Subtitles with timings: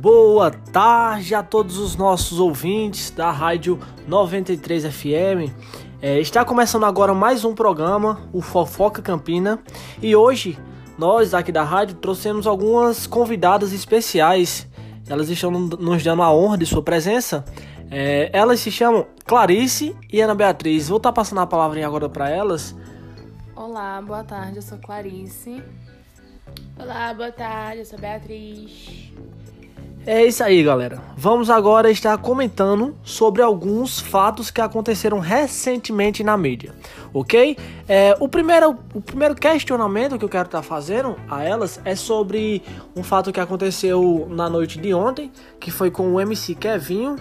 [0.00, 5.52] Boa tarde a todos os nossos ouvintes da Rádio 93 FM.
[6.00, 9.58] É, está começando agora mais um programa, o Fofoca Campina,
[10.00, 10.56] e hoje
[10.96, 14.68] nós aqui da rádio trouxemos algumas convidadas especiais.
[15.08, 17.44] Elas estão nos dando a honra de sua presença.
[17.90, 20.88] É, elas se chamam Clarice e Ana Beatriz.
[20.88, 22.72] Vou estar passando a palavra agora para elas.
[23.56, 25.60] Olá, boa tarde, eu sou Clarice.
[26.78, 29.10] Olá, boa tarde, eu sou Beatriz.
[30.06, 31.02] É isso aí, galera.
[31.16, 36.74] Vamos agora estar comentando sobre alguns fatos que aconteceram recentemente na mídia,
[37.12, 37.58] ok?
[37.86, 42.62] É, o, primeiro, o primeiro questionamento que eu quero estar fazendo a elas é sobre
[42.96, 45.30] um fato que aconteceu na noite de ontem,
[45.60, 47.16] que foi com o MC Kevinho.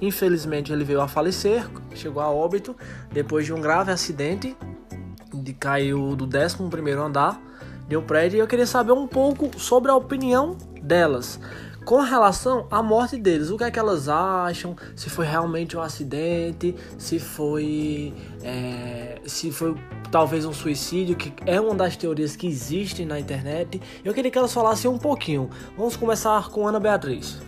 [0.00, 1.64] Infelizmente, ele veio a falecer,
[1.94, 2.74] chegou a óbito
[3.12, 4.56] depois de um grave acidente,
[5.32, 7.40] de caiu do 11 primeiro andar
[7.86, 8.38] de um prédio.
[8.38, 11.38] E eu queria saber um pouco sobre a opinião delas
[11.84, 14.76] com relação à morte deles, o que é que elas acham?
[14.94, 19.74] Se foi realmente um acidente, se foi, é, se foi
[20.10, 23.80] talvez um suicídio, que é uma das teorias que existem na internet.
[24.04, 25.50] Eu queria que elas falassem um pouquinho.
[25.76, 27.40] Vamos começar com Ana Beatriz.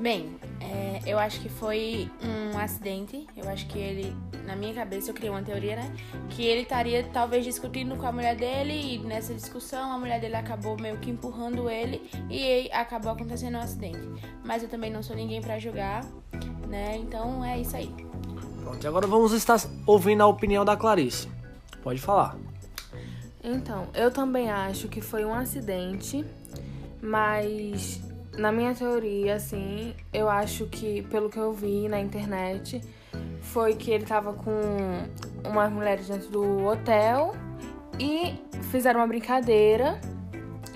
[0.00, 0.36] Bem,
[1.06, 3.26] eu acho que foi um acidente.
[3.36, 4.14] Eu acho que ele,
[4.46, 5.94] na minha cabeça, eu criei uma teoria, né?
[6.30, 10.36] Que ele estaria talvez discutindo com a mulher dele e nessa discussão a mulher dele
[10.36, 14.00] acabou meio que empurrando ele e acabou acontecendo um acidente.
[14.44, 16.04] Mas eu também não sou ninguém para julgar,
[16.68, 16.96] né?
[16.96, 17.94] Então é isso aí.
[18.62, 21.28] Pronto, agora vamos estar ouvindo a opinião da Clarice.
[21.82, 22.36] Pode falar.
[23.42, 26.24] Então, eu também acho que foi um acidente,
[27.02, 28.00] mas
[28.36, 32.80] na minha teoria, assim, eu acho que, pelo que eu vi na internet,
[33.40, 34.50] foi que ele tava com
[35.44, 37.34] umas mulheres dentro do hotel
[37.98, 38.34] e
[38.70, 40.00] fizeram uma brincadeira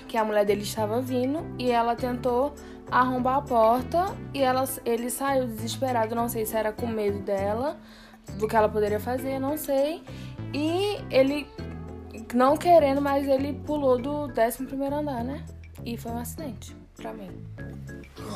[0.07, 2.53] que a mulher dele estava vindo e ela tentou
[2.89, 7.77] arrombar a porta e ela, ele saiu desesperado, não sei se era com medo dela,
[8.37, 10.03] do que ela poderia fazer, não sei.
[10.53, 11.47] E ele,
[12.33, 15.45] não querendo, mas ele pulou do 11 primeiro andar, né?
[15.85, 17.29] E foi um acidente para mim.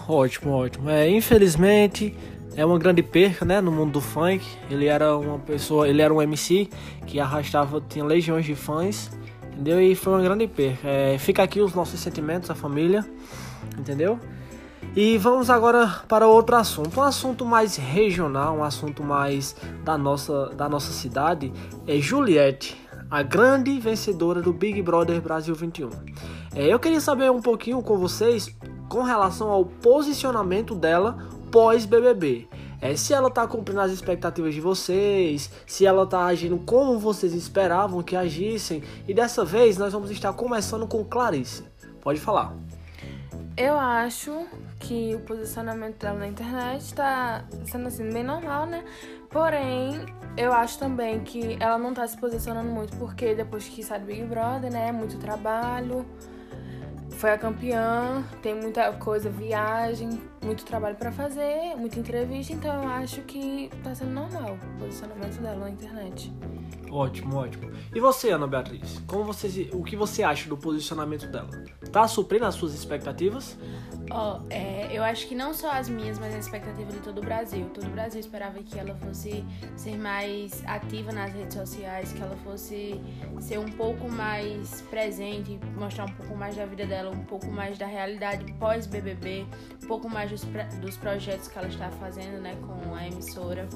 [0.07, 0.89] Ótimo, ótimo.
[0.89, 2.15] É, infelizmente
[2.55, 4.45] é uma grande perca, né, no mundo do funk.
[4.69, 6.69] Ele era uma pessoa, ele era um MC
[7.05, 9.11] que arrastava, tinha legiões de fãs,
[9.51, 9.81] entendeu?
[9.81, 10.87] E foi uma grande perca.
[10.87, 13.05] É, fica aqui os nossos sentimentos, a família,
[13.77, 14.19] entendeu?
[14.95, 20.49] E vamos agora para outro assunto, um assunto mais regional, um assunto mais da nossa,
[20.49, 21.51] da nossa cidade,
[21.87, 22.77] é Juliette,
[23.09, 25.89] a grande vencedora do Big Brother Brasil 21.
[26.55, 28.55] É, eu queria saber um pouquinho com vocês
[28.87, 31.17] com relação ao posicionamento dela
[31.51, 32.47] pós-BBB.
[32.79, 37.33] É, se ela está cumprindo as expectativas de vocês, se ela está agindo como vocês
[37.33, 38.83] esperavam que agissem.
[39.07, 41.63] E dessa vez nós vamos estar começando com Clarice.
[42.01, 42.53] Pode falar.
[43.57, 44.45] Eu acho
[44.79, 48.83] que o posicionamento dela na internet está sendo assim bem normal, né?
[49.29, 50.05] Porém,
[50.37, 54.05] eu acho também que ela não está se posicionando muito porque depois que sai do
[54.05, 56.05] Big Brother, né, é muito trabalho
[57.23, 62.89] foi a campeã, tem muita coisa, viagem, muito trabalho para fazer, muita entrevista, então eu
[62.89, 66.31] acho que tá sendo normal o posicionamento dela na internet.
[66.93, 67.71] Ótimo, ótimo.
[67.93, 69.01] E você, Ana Beatriz?
[69.07, 71.49] Como você, o que você acha do posicionamento dela?
[71.91, 73.57] Tá suprindo as suas expectativas?
[74.11, 77.17] Ó, oh, é, eu acho que não só as minhas, mas a expectativa de todo
[77.19, 77.67] o Brasil.
[77.73, 79.43] Todo o Brasil esperava que ela fosse
[79.75, 83.01] ser mais ativa nas redes sociais, que ela fosse
[83.39, 87.77] ser um pouco mais presente, mostrar um pouco mais da vida dela, um pouco mais
[87.77, 89.47] da realidade pós-BBB,
[89.83, 90.43] um pouco mais dos,
[90.81, 93.67] dos projetos que ela está fazendo, né, com a emissora.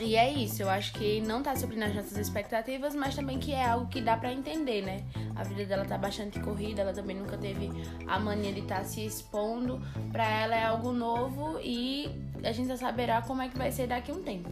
[0.00, 3.52] E é isso, eu acho que não tá suprindo as nossas expectativas, mas também que
[3.52, 5.02] é algo que dá para entender, né?
[5.34, 7.70] A vida dela tá bastante corrida, ela também nunca teve
[8.06, 9.80] a mania de estar tá se expondo.
[10.12, 12.10] Para ela é algo novo e
[12.44, 14.50] a gente já saberá como é que vai ser daqui a um tempo.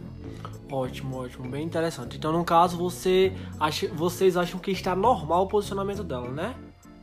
[0.71, 2.17] Ótimo, ótimo, bem interessante.
[2.17, 6.55] Então, no caso, você acha, vocês acham que está normal o posicionamento dela, né?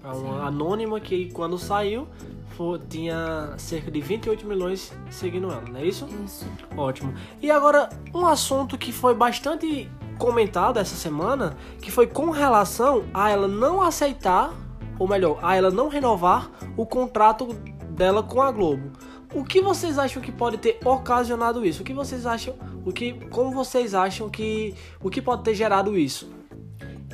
[0.05, 2.09] É uma anônima que quando saiu
[2.53, 6.07] for, tinha cerca de 28 milhões seguindo ela, não é isso?
[6.25, 6.47] Isso.
[6.77, 7.15] Ótimo.
[7.41, 13.31] E agora, um assunto que foi bastante comentado essa semana, que foi com relação a
[13.31, 14.55] ela não aceitar,
[14.99, 17.53] ou melhor, a ela não renovar o contrato
[17.91, 18.93] dela com a Globo.
[19.35, 21.83] O que vocês acham que pode ter ocasionado isso?
[21.83, 22.55] O que vocês acham?
[22.85, 26.31] O que, como vocês acham que o que pode ter gerado isso?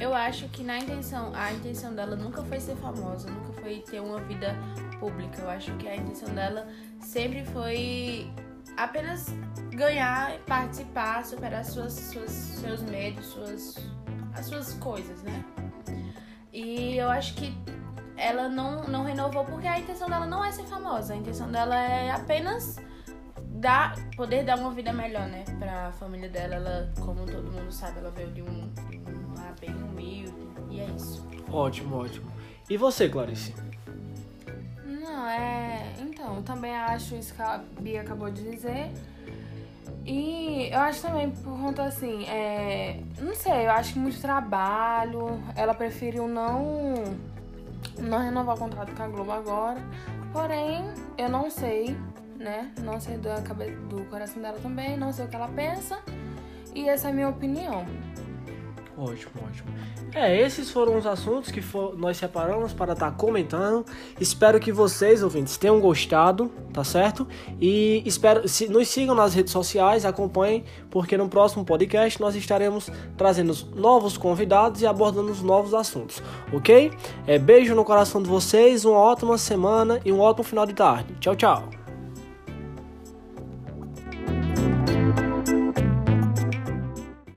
[0.01, 4.01] Eu acho que na intenção, a intenção dela nunca foi ser famosa, nunca foi ter
[4.01, 4.55] uma vida
[5.01, 5.43] pública.
[5.43, 6.69] Eu acho que a intenção dela
[7.01, 8.31] sempre foi
[8.77, 9.27] apenas
[9.71, 13.77] ganhar, participar, superar suas, suas, seus medos, suas,
[14.35, 15.45] as suas coisas, né?
[16.53, 17.53] E eu acho que
[18.17, 21.15] ela não, não renovou porque a intenção dela não é ser famosa.
[21.15, 22.77] A intenção dela é apenas
[23.59, 25.45] dar, poder dar uma vida melhor, né?
[25.59, 26.55] Pra família dela.
[26.55, 28.73] Ela, como todo mundo sabe, ela veio de um,
[31.51, 32.31] Ótimo, ótimo.
[32.69, 33.55] E você, Clarice?
[34.85, 35.95] Não, é.
[36.01, 38.91] Então, eu também acho isso que a Bia acabou de dizer.
[40.05, 43.01] E eu acho também, por conta assim, é.
[43.21, 45.41] Não sei, eu acho que muito trabalho.
[45.57, 47.05] Ela preferiu não.
[47.99, 49.81] Não renovar o contrato com a Globo agora.
[50.33, 50.85] Porém,
[51.17, 51.97] eu não sei,
[52.37, 52.73] né?
[52.83, 55.99] Não sei cabeça, do coração dela também, não sei o que ela pensa.
[56.75, 57.85] E essa é a minha opinião.
[58.99, 59.69] Ótimo, ótimo.
[60.13, 63.87] É, esses foram os assuntos que for, nós separamos para estar tá comentando.
[64.21, 67.27] Espero que vocês, ouvintes, tenham gostado, tá certo?
[67.61, 72.91] E espero, se, nos sigam nas redes sociais, acompanhem, porque no próximo podcast nós estaremos
[73.17, 76.21] trazendo novos convidados e abordando novos assuntos,
[76.53, 76.91] ok?
[77.25, 81.15] É, beijo no coração de vocês, uma ótima semana e um ótimo final de tarde.
[81.21, 81.78] Tchau, tchau.